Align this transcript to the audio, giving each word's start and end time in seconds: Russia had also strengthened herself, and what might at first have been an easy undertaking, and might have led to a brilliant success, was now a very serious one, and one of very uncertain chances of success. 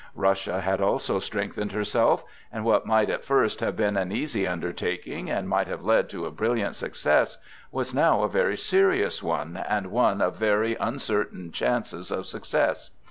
Russia 0.15 0.61
had 0.61 0.81
also 0.81 1.19
strengthened 1.19 1.73
herself, 1.73 2.23
and 2.51 2.65
what 2.65 2.87
might 2.87 3.07
at 3.11 3.23
first 3.23 3.59
have 3.59 3.75
been 3.75 3.95
an 3.95 4.11
easy 4.11 4.47
undertaking, 4.47 5.29
and 5.29 5.47
might 5.47 5.67
have 5.67 5.83
led 5.85 6.09
to 6.09 6.25
a 6.25 6.31
brilliant 6.31 6.73
success, 6.73 7.37
was 7.71 7.93
now 7.93 8.23
a 8.23 8.27
very 8.27 8.57
serious 8.57 9.21
one, 9.21 9.57
and 9.69 9.91
one 9.91 10.19
of 10.19 10.37
very 10.37 10.73
uncertain 10.77 11.51
chances 11.51 12.09
of 12.09 12.25
success. 12.25 12.89